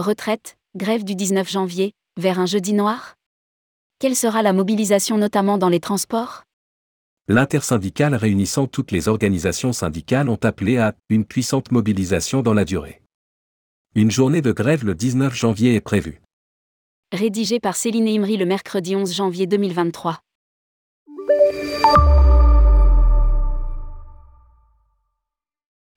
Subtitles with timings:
[0.00, 3.16] Retraite, grève du 19 janvier, vers un jeudi noir?
[3.98, 6.44] Quelle sera la mobilisation notamment dans les transports?
[7.28, 13.02] L'intersyndicale réunissant toutes les organisations syndicales ont appelé à une puissante mobilisation dans la durée.
[13.94, 16.22] Une journée de grève le 19 janvier est prévue.
[17.12, 20.20] Rédigé par Céline Imri le mercredi 11 janvier 2023.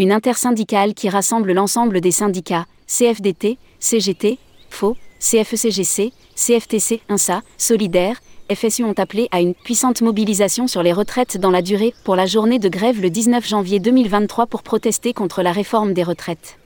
[0.00, 8.20] Une intersyndicale qui rassemble l'ensemble des syndicats, CFDT, CGT, FO, CFECGC, CFTC, INSA, Solidaire,
[8.52, 12.26] FSU ont appelé à une puissante mobilisation sur les retraites dans la durée pour la
[12.26, 16.58] journée de grève le 19 janvier 2023 pour protester contre la réforme des retraites.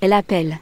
[0.00, 0.56] Elle appelle.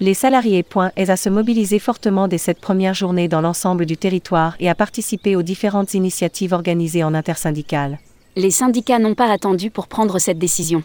[0.00, 0.64] Les salariés
[0.96, 5.36] à se mobiliser fortement dès cette première journée dans l'ensemble du territoire et à participer
[5.36, 7.98] aux différentes initiatives organisées en intersyndicale.
[8.36, 10.82] Les syndicats n'ont pas attendu pour prendre cette décision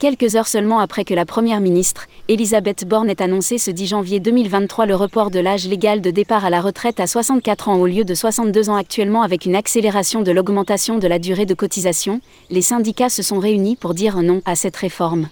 [0.00, 4.18] quelques heures seulement après que la Première ministre, Elisabeth Borne, ait annoncé ce 10 janvier
[4.18, 7.86] 2023 le report de l'âge légal de départ à la retraite à 64 ans au
[7.86, 12.22] lieu de 62 ans actuellement avec une accélération de l'augmentation de la durée de cotisation,
[12.48, 15.28] les syndicats se sont réunis pour dire non à cette réforme.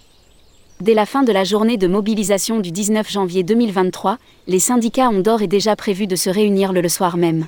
[0.82, 5.20] Dès la fin de la journée de mobilisation du 19 janvier 2023, les syndicats ont
[5.20, 7.46] d'ores et déjà prévu de se réunir le, le soir même.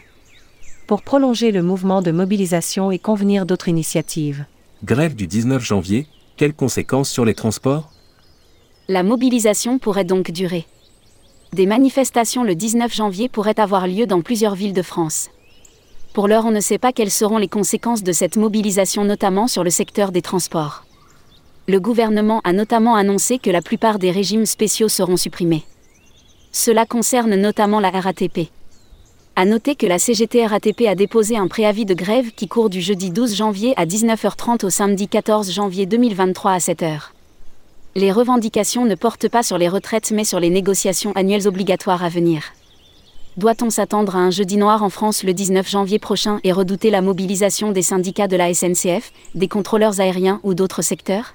[0.87, 4.47] Pour prolonger le mouvement de mobilisation et convenir d'autres initiatives.
[4.83, 6.07] Grève du 19 janvier,
[6.41, 7.91] quelles conséquences sur les transports?
[8.89, 10.65] La mobilisation pourrait donc durer.
[11.53, 15.29] Des manifestations le 19 janvier pourraient avoir lieu dans plusieurs villes de France.
[16.15, 19.65] Pour l'heure, on ne sait pas quelles seront les conséquences de cette mobilisation, notamment sur
[19.65, 20.87] le secteur des transports.
[21.69, 25.65] Le gouvernement a notamment annoncé que la plupart des régimes spéciaux seront supprimés.
[26.53, 28.49] Cela concerne notamment la RATP.
[29.37, 32.81] À noter que la CGT RATP a déposé un préavis de grève qui court du
[32.81, 37.01] jeudi 12 janvier à 19h30 au samedi 14 janvier 2023 à 7h.
[37.95, 42.09] Les revendications ne portent pas sur les retraites mais sur les négociations annuelles obligatoires à
[42.09, 42.43] venir.
[43.37, 47.01] Doit-on s'attendre à un jeudi noir en France le 19 janvier prochain et redouter la
[47.01, 51.35] mobilisation des syndicats de la SNCF, des contrôleurs aériens ou d'autres secteurs?